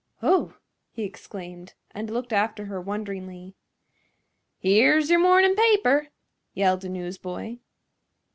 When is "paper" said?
5.55-6.07